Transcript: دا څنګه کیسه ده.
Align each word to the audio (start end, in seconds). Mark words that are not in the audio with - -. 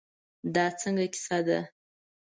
دا 0.55 0.65
څنګه 0.81 1.05
کیسه 1.13 1.37
ده. 1.47 1.59